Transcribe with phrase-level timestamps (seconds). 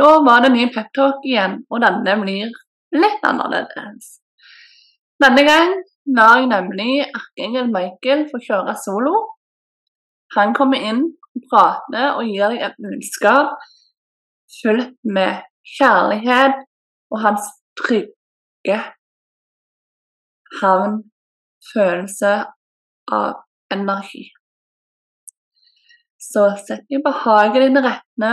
[0.00, 2.50] Nå var det ny peptalk igjen, og denne blir
[2.94, 4.18] litt annerledes.
[5.22, 5.74] Denne gang
[6.16, 9.14] lar jeg nemlig Arkengel Michael få kjøre solo.
[10.34, 11.04] Han kommer inn
[11.50, 13.54] prater og gir deg et budskap
[14.60, 15.42] fullt med
[15.76, 16.60] kjærlighet
[17.14, 17.48] og hans
[17.78, 18.78] trygge
[20.60, 21.00] havn,
[21.72, 22.34] følelse
[23.12, 23.30] av
[23.74, 24.28] energi.
[26.20, 28.32] Så sett deg behagelig til rette.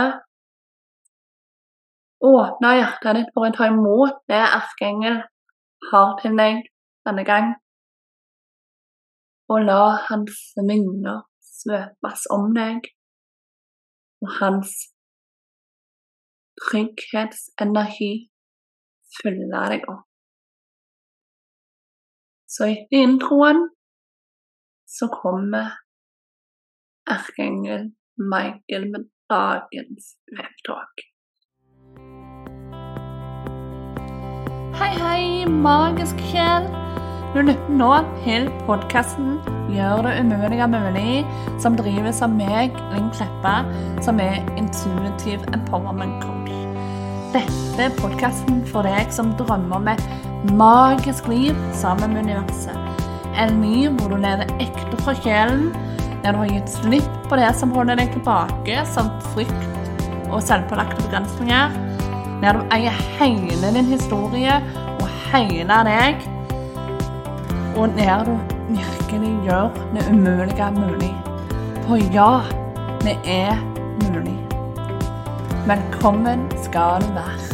[2.22, 5.18] Åpne hjertet ditt for å ta imot det erkeengel
[5.90, 6.62] har til deg
[7.06, 7.48] denne gang.
[9.50, 12.86] Og la hans minner svøpes om deg,
[14.22, 14.76] og hans
[16.62, 18.12] trygghetsenergi
[19.18, 20.06] fylle deg opp.
[22.52, 23.64] Så etter introen
[24.96, 25.78] så kommer
[27.10, 27.88] erkeengel
[28.20, 31.11] Michael med dagens webtalk.
[34.82, 36.64] Hei, hei, magisk sjel.
[37.30, 37.90] Du lytter nå
[38.24, 39.36] til podkasten
[39.70, 41.26] 'Gjør det umulige mulig',
[41.62, 43.52] som drives av meg, Linn Kleppa,
[44.02, 46.50] som er intuitiv empowerment coach.
[47.30, 50.02] Dette er podkasten for deg som drømmer om et
[50.50, 53.06] magisk liv sammen med universet.
[53.38, 55.70] En liv hvor du lever ekte fra sjelen,
[56.24, 59.70] der du har gitt slipp på det som holder deg tilbake, som frykt
[60.32, 61.91] og selvpålagte begrensninger.
[62.42, 64.54] Der du eier hele din historie
[65.00, 66.24] og hele deg.
[67.78, 68.34] Og der du
[68.68, 71.12] virkelig gjør det umulige mulig.
[71.86, 72.32] For ja,
[73.06, 73.54] det er
[74.02, 74.38] mulig.
[75.70, 77.46] Velkommen skal du være.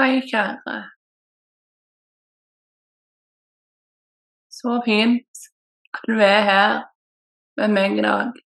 [0.00, 0.76] Hei, kjære.
[4.50, 5.46] Så fint
[5.94, 6.82] at du er her
[7.56, 8.45] med meg i dag.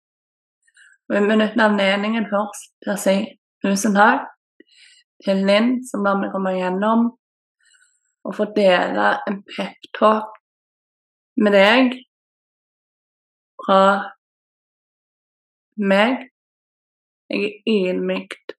[1.10, 3.14] Jeg benytter anledningen først til å si
[3.64, 4.28] tusen takk
[5.24, 7.08] til Linn, som lar meg komme gjennom
[8.22, 10.38] og få dele en peptalk
[11.42, 11.98] med deg
[13.64, 13.80] fra
[15.82, 16.30] meg.
[17.30, 18.56] Jeg er ydmykt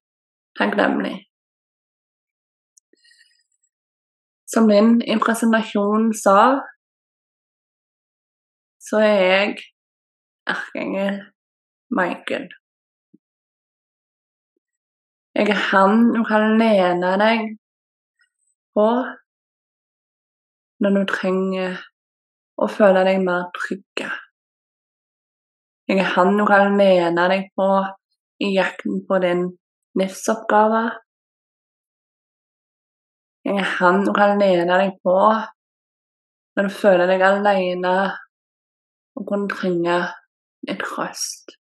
[0.60, 1.16] takknemlig.
[4.52, 6.38] Som Linn i presentasjonen sa,
[8.76, 9.60] så er jeg
[10.52, 11.22] erkeengel
[11.92, 12.48] Michael.
[15.34, 17.42] Jeg er han du kan lene deg
[18.76, 18.86] på
[20.82, 21.76] når du trenger
[22.56, 24.08] å føle deg mer trygge.
[25.88, 27.68] Jeg er han du kan lene deg på
[28.44, 29.46] i jakten på din
[30.00, 30.82] livsoppgave.
[33.44, 35.16] Jeg er han du kan lene deg på
[36.56, 37.96] når du føler deg alene
[39.16, 39.98] og kunne trenge
[40.68, 41.58] litt trøst.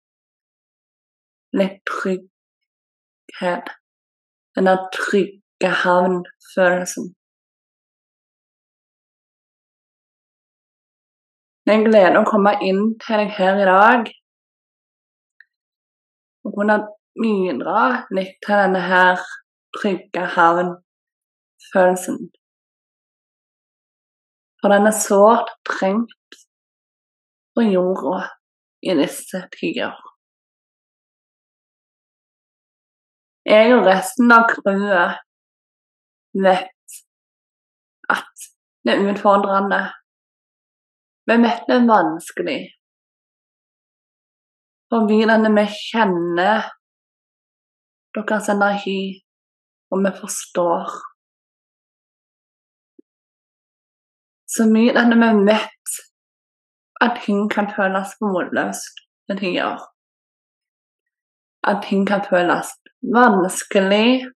[1.58, 3.72] Litt trygghet.
[4.54, 7.14] Den der trygge havnfølelsen.
[11.64, 14.08] Det er en glede å komme inn til deg her i dag
[16.46, 16.76] og kunne
[17.20, 17.82] bidra
[18.16, 19.22] litt til denne her
[19.76, 22.18] trygge havnfølelsen.
[24.60, 26.40] For den er sårt trengt
[27.54, 28.24] på jorda
[28.82, 29.94] i disse tider.
[33.50, 35.16] Jeg og resten av crewet
[36.44, 36.98] vet
[38.14, 38.44] at
[38.86, 39.80] det er utfordrende.
[41.26, 42.60] Vi vet det er vanskelig.
[44.90, 45.18] Fordi
[45.58, 46.70] vi kjenner
[48.14, 49.02] deres energi,
[49.90, 50.96] og vi forstår.
[54.46, 56.00] Så mye vi vet
[57.02, 59.90] at ting kan føles motløst til tider.
[61.62, 62.68] At ting kan føles
[63.02, 64.30] vanskelig.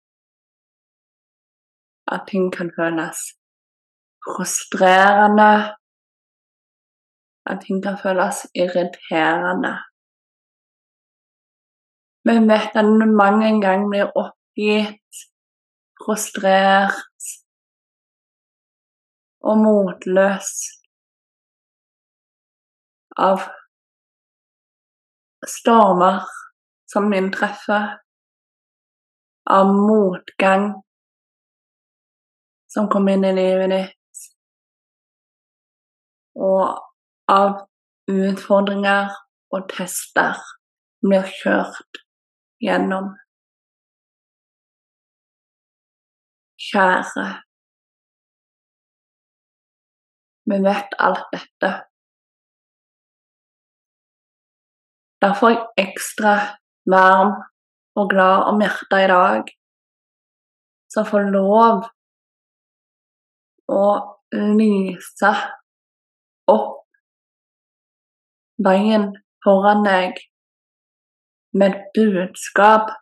[2.12, 3.18] At ting kan føles
[4.24, 5.52] frustrerende.
[7.46, 9.74] At ting kan føles irriterende.
[12.26, 15.18] Vi vet at vi mange ganger blir oppgitt,
[16.00, 17.26] frustrert
[19.48, 20.48] og motløs
[23.28, 23.44] av
[25.56, 26.24] stormer
[26.94, 27.98] som inntreffer,
[29.50, 30.70] av motgang
[32.70, 34.22] som kommer inn i livet ditt,
[36.38, 36.80] og
[37.30, 37.64] av
[38.10, 39.12] utfordringer
[39.54, 42.00] og tester som blir kjørt
[42.64, 43.12] gjennom.
[46.64, 47.26] Kjære,
[50.50, 51.72] vi vet alt dette.
[55.24, 56.34] Derfor er jeg ekstra
[56.90, 57.34] varm
[57.98, 59.50] og glad om hjertet i dag,
[60.92, 61.84] som får lov
[63.72, 63.84] å
[64.34, 65.30] lyse
[66.50, 66.84] opp
[68.64, 69.10] veien
[69.44, 70.18] foran deg
[71.54, 72.92] med et budskap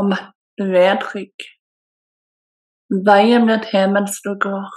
[0.00, 1.46] om at du er trygg.
[3.06, 4.74] Veien blir til mens du går.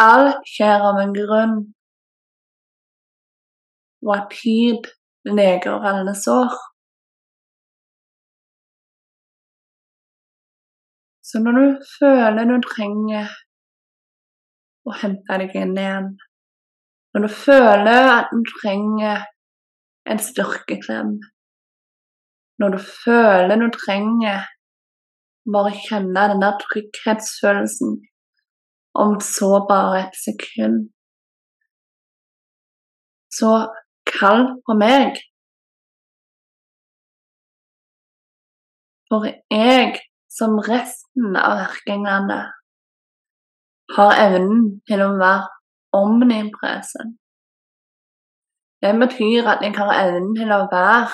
[0.00, 1.56] Alt skjer av en grunn,
[4.02, 4.88] og at tid
[5.24, 6.52] leger alle sår.
[11.22, 11.66] Så når du
[11.98, 13.30] føler du trenger
[14.84, 16.08] å hente deg inn igjen,
[17.14, 19.22] når du føler at du trenger
[20.10, 21.14] en styrkeklem,
[22.60, 24.48] når du føler du trenger
[25.54, 27.96] bare kjenne den der trygghetsfølelsen
[29.02, 30.90] om så bare et sekund,
[33.32, 33.54] så
[34.18, 35.18] kall på meg.
[39.10, 39.98] For jeg
[40.32, 42.38] som resten av erkeenglene
[43.96, 45.50] har evnen til å være
[45.98, 47.18] omnipresen.
[48.82, 51.12] Det betyr at jeg har evnen til å være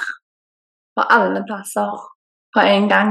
[0.96, 1.98] på alle plasser
[2.54, 3.10] på en gang.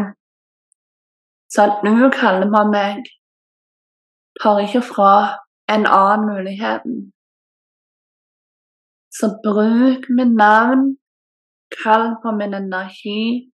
[1.52, 3.04] Så at du kaller på meg,
[4.42, 5.12] tar ikke fra
[5.72, 6.98] en annen muligheten.
[9.18, 10.98] Så bruk mitt navn,
[11.82, 13.50] kall på min energi,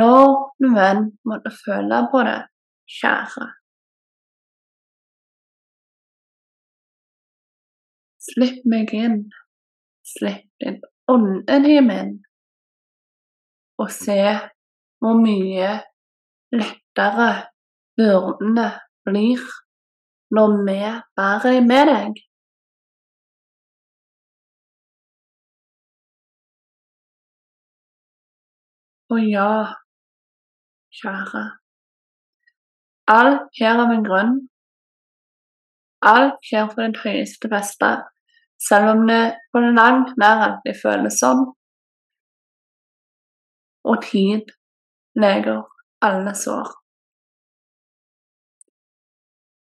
[0.00, 0.28] når
[0.60, 2.38] du enn måtte føle på det,
[2.98, 3.48] kjære.
[8.28, 9.18] Slipp meg inn,
[10.14, 10.80] slipp din
[11.12, 12.14] ånden inn,
[13.80, 14.20] og se
[15.00, 15.70] hvor mye
[16.52, 17.30] lettere
[17.96, 18.68] byrdene
[19.08, 19.44] blir
[20.36, 20.80] når vi
[21.16, 22.24] bærer med deg.
[29.10, 29.50] Og ja,
[30.98, 31.44] kjære,
[33.08, 34.34] alt skjer av en grunn.
[36.10, 37.88] Alt skjer for ditt høyeste beste,
[38.60, 39.22] selv om det
[39.52, 41.40] på langt nær alltid føles sånn.
[43.88, 44.52] Og tid
[45.16, 45.64] leger
[46.04, 46.68] alle sår.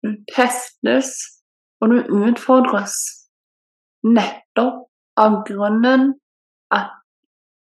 [0.04, 1.16] Du testes
[1.80, 3.00] og du utfordres
[4.04, 6.10] nettopp av grunnen
[6.76, 6.92] at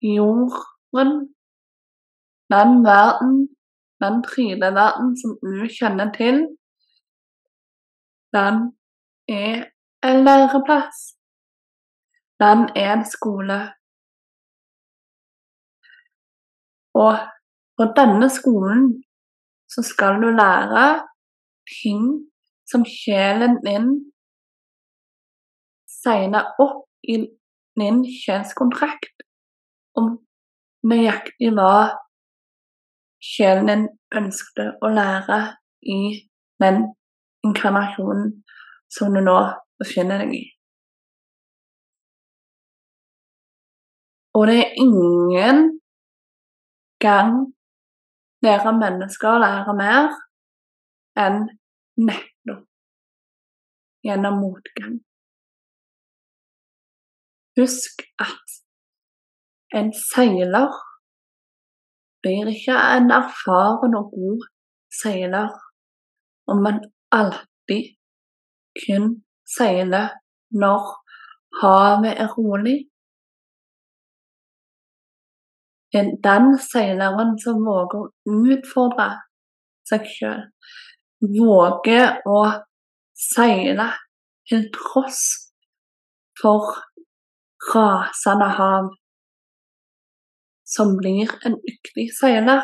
[0.03, 1.29] jorden
[2.53, 3.33] den verden,
[4.03, 4.23] den
[4.79, 6.37] verden som du kjenner til,
[8.35, 8.55] den
[9.27, 9.55] er
[10.07, 10.97] en læreplass.
[12.39, 13.59] Den er en skole.
[17.03, 17.13] Og
[17.77, 19.03] på denne skolen
[19.73, 20.85] så skal du lære
[21.81, 22.03] ting
[22.71, 23.87] som sjelen din
[26.01, 27.15] signer opp i
[27.79, 29.25] din kjønnskontrakt
[29.99, 30.11] om
[30.89, 31.73] nøyaktig hva
[33.23, 35.39] sjelen din ønsket å lære
[35.81, 35.99] i
[36.63, 36.85] den
[37.45, 38.31] inkarnasjonen
[38.91, 39.37] som du nå
[39.79, 40.43] befinner deg i.
[44.37, 45.61] Og det er ingen
[47.03, 47.33] gang
[48.45, 50.13] dere mennesker lærer mer
[51.19, 51.41] enn
[51.99, 52.65] nettopp
[54.07, 54.99] gjennom motgang.
[57.59, 58.59] Husk at
[59.75, 60.71] en seiler
[62.21, 64.47] blir ikke en erfaren og god
[65.01, 65.49] seiler
[66.49, 66.79] om man
[67.11, 67.95] alltid
[68.81, 69.11] kun
[69.57, 70.09] seiler
[70.61, 70.83] når
[71.61, 72.77] havet er rolig.
[75.93, 79.09] Den seileren som våger å utfordre
[79.89, 80.43] seg sjøl,
[81.21, 82.41] våger å
[83.17, 83.89] seile
[84.49, 85.23] til tross
[86.39, 86.77] for
[87.73, 88.91] rasende hav,
[90.99, 92.61] blir en dyktig seiler.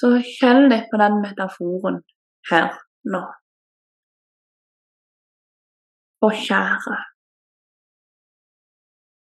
[0.00, 2.00] Så kjenn litt på den metaforen
[2.48, 2.72] her
[3.12, 3.20] nå.
[6.24, 6.96] Og kjære,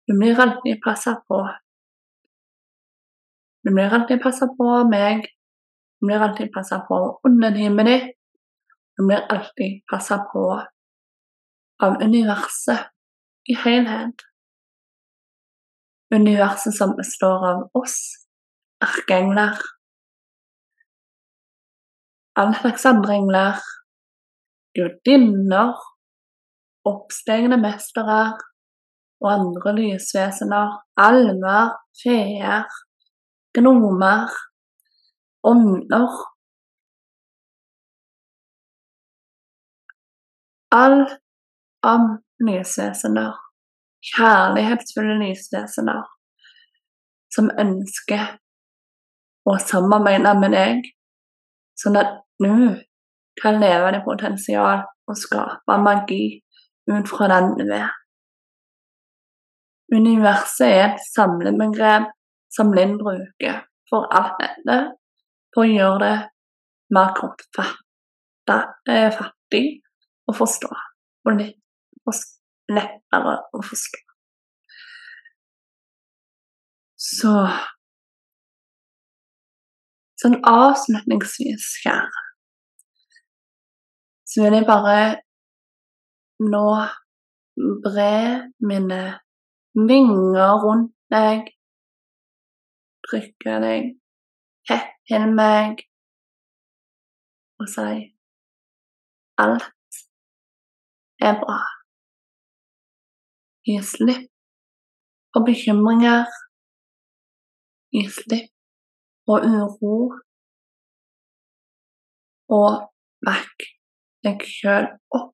[0.08, 1.40] du blir alltid passa på.
[3.64, 5.26] Du blir alltid passa på meg.
[6.00, 8.14] Du blir alltid passa på av underlivet ditt.
[8.96, 10.46] Du blir alltid passa på
[11.84, 12.92] av universet
[13.52, 14.24] i helhet
[16.16, 17.98] universet som består av oss,
[18.84, 19.60] erkeengler,
[22.40, 23.62] alle slags andre engler,
[24.76, 25.76] gudinner,
[26.86, 28.20] oppstegne mestere
[29.24, 32.68] og andre lysvesener, almer, feer,
[33.56, 34.36] gnomer,
[35.48, 36.20] ånder.
[40.76, 41.06] All
[41.88, 42.08] av
[42.44, 43.45] lysvesener,
[44.12, 46.02] kjærlighetsfulle lysvesener,
[47.34, 48.36] som ønsker
[49.46, 50.90] å samarbeide med deg,
[51.78, 52.78] sånn at du
[53.42, 56.24] kan leve ditt potensial og skape magi
[56.90, 57.92] ut fra den du er.
[59.94, 62.10] Universet er et samlebegrep
[62.56, 64.78] som Linn bruker for alt dette
[65.54, 66.16] for å gjøre det
[66.96, 67.12] mer
[69.16, 69.66] fattig
[70.26, 70.72] å forstå,
[71.26, 71.58] og litt
[72.72, 74.02] lettere å forstå.
[77.06, 77.34] Så
[80.16, 82.22] Sånn avslutningsvis, kjære,
[84.32, 85.00] så vil jeg bare
[86.40, 86.64] nå
[87.84, 88.16] bre
[88.72, 89.02] mine
[89.76, 91.52] vinger rundt deg,
[93.10, 93.92] trykke deg
[94.72, 95.86] tett til meg
[97.60, 98.02] og si
[99.46, 100.02] alt
[101.22, 101.75] er bra.
[103.66, 104.30] Gi slipp
[105.34, 106.26] på bekymringer.
[107.94, 108.52] Gi slipp
[109.26, 109.96] på uro.
[112.58, 112.74] Og
[113.26, 113.66] back
[114.26, 114.86] deg sjøl
[115.18, 115.34] opp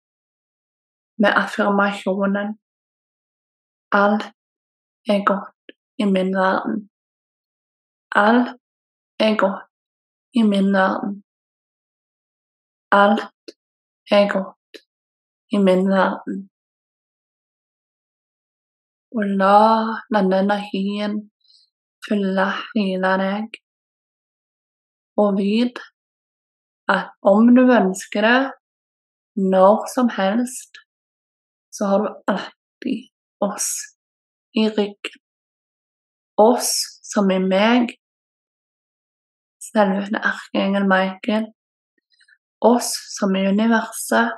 [1.22, 2.56] med affirmasjonen
[3.92, 4.24] Alt
[5.12, 6.78] er godt i min verden.
[8.16, 8.50] Alt
[9.20, 9.68] er godt
[10.40, 11.12] i min verden.
[12.92, 13.52] Alt
[14.18, 14.80] er godt
[15.52, 16.38] i min verden.
[19.12, 21.18] Og la denne energien
[22.08, 23.60] fylle hele deg.
[25.20, 25.82] Og vit
[26.92, 28.52] at om du ønsker det,
[29.36, 30.80] når som helst,
[31.72, 33.10] så har du alltid
[33.42, 33.70] oss
[34.54, 35.20] i ryggen.
[36.38, 37.96] Oss som i meg,
[39.72, 41.52] selve erkeengel Michael.
[42.62, 44.36] Oss som i universet.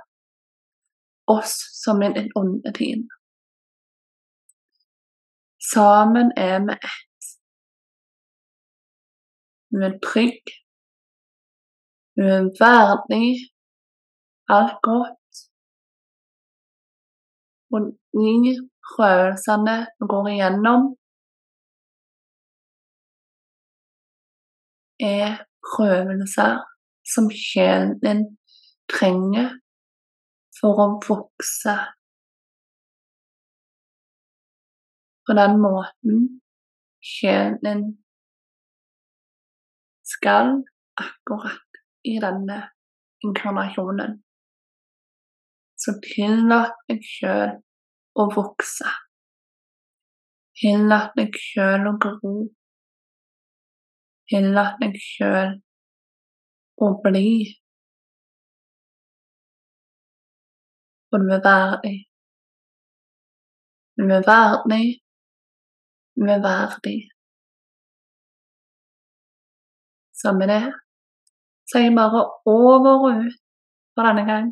[1.27, 3.07] Oss som i ditt onde team.
[5.72, 7.24] Sammen er vi ett.
[9.74, 10.51] Vi er trygg.
[12.15, 13.29] Vi er verdig
[14.55, 15.32] alt godt.
[17.74, 17.79] Og
[18.13, 18.53] de
[18.89, 20.84] prøvelsene vi går igjennom,
[25.00, 26.62] er prøvelser
[27.13, 28.24] som sjelen din
[28.93, 29.50] trenger
[30.60, 31.75] for å vokse
[35.25, 36.23] på den måten
[37.03, 37.83] sjelen
[40.03, 40.63] skal
[40.99, 42.59] akkurat i denne
[43.23, 44.19] inkarnasjonen.
[45.79, 47.55] Så tillat deg sjøl
[48.19, 48.91] å vokse.
[50.59, 52.33] Tillat deg sjøl å gro.
[54.31, 55.57] Tillat deg sjøl
[56.83, 57.29] å bli.
[61.09, 61.97] For du er verdig.
[63.99, 65.02] Du er verdig
[66.15, 67.00] med verdig.
[70.20, 70.65] Så med det
[71.67, 73.36] så er jeg bare over og ut
[73.93, 74.48] for denne gang.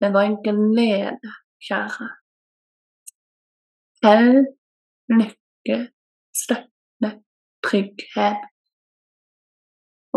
[0.00, 1.30] Det var en glede,
[1.66, 2.06] kjære.
[4.04, 4.32] Hell,
[5.18, 5.78] lykke,
[6.42, 7.08] støtte,
[7.66, 8.40] trygghet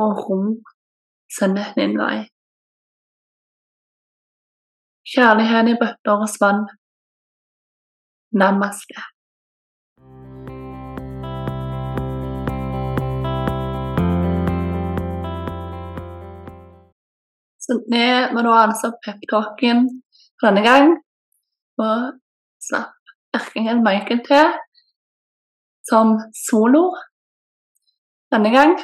[0.01, 0.39] og ro
[1.37, 2.19] sender din vei.
[5.11, 6.65] Kjærlighet i bøtter og spann.
[8.39, 8.99] Namaste.
[17.67, 19.87] Så vi må da altså peptalken
[20.39, 20.93] for denne gang.
[21.83, 22.13] Og
[22.63, 22.95] slapp
[23.35, 24.55] erkingen Michael til
[25.89, 26.15] som
[26.47, 26.83] solo
[28.33, 28.77] denne gang.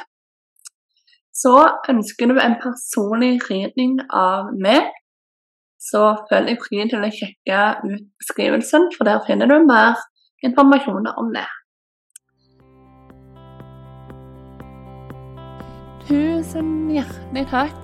[1.34, 1.54] Så
[1.90, 4.92] ønsker du en personlig ridning av meg,
[5.82, 9.98] så følg deg fri til å sjekke ut beskrivelsen, for der finner du mer
[10.46, 11.48] informasjon om det.
[16.04, 17.83] Tusen hjertelig takk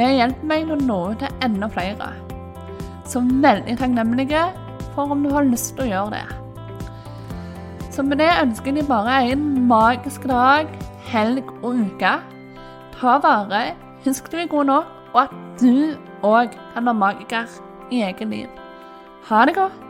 [0.00, 2.06] Det hjulpet meg å nå ut til enda flere.
[3.04, 4.46] Så veldig takknemlige
[4.94, 6.22] for om du har lyst til å gjøre det.
[7.92, 10.70] Så med det ønsker jeg bare en magisk dag,
[11.10, 12.14] helg og uke.
[12.96, 13.60] Ta vare,
[14.06, 17.60] husk du er god nok, og at du òg kan være magiker
[17.92, 18.48] i eget liv.
[19.28, 19.89] Ha det godt.